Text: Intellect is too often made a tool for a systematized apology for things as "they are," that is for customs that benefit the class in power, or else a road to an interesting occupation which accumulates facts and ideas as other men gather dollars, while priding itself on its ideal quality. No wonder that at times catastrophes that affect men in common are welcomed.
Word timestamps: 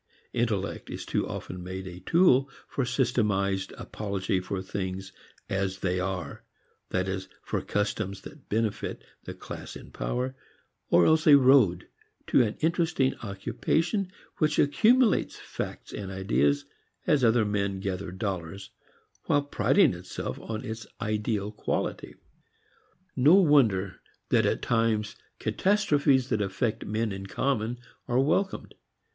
Intellect 0.33 0.89
is 0.89 1.05
too 1.05 1.27
often 1.27 1.61
made 1.63 1.85
a 1.85 1.99
tool 1.99 2.49
for 2.67 2.81
a 2.81 2.87
systematized 2.87 3.71
apology 3.77 4.39
for 4.39 4.59
things 4.63 5.11
as 5.47 5.77
"they 5.77 5.99
are," 5.99 6.43
that 6.89 7.07
is 7.07 7.29
for 7.43 7.61
customs 7.61 8.21
that 8.21 8.49
benefit 8.49 9.03
the 9.25 9.35
class 9.35 9.75
in 9.75 9.91
power, 9.91 10.35
or 10.89 11.05
else 11.05 11.27
a 11.27 11.37
road 11.37 11.87
to 12.25 12.41
an 12.41 12.55
interesting 12.61 13.13
occupation 13.21 14.11
which 14.39 14.57
accumulates 14.57 15.35
facts 15.35 15.93
and 15.93 16.11
ideas 16.11 16.65
as 17.05 17.23
other 17.23 17.45
men 17.45 17.79
gather 17.79 18.11
dollars, 18.11 18.71
while 19.25 19.43
priding 19.43 19.93
itself 19.93 20.39
on 20.39 20.65
its 20.65 20.87
ideal 20.99 21.51
quality. 21.51 22.15
No 23.15 23.35
wonder 23.35 24.01
that 24.29 24.47
at 24.47 24.63
times 24.63 25.15
catastrophes 25.37 26.29
that 26.29 26.41
affect 26.41 26.87
men 26.87 27.11
in 27.11 27.27
common 27.27 27.77
are 28.07 28.17
welcomed. 28.19 28.73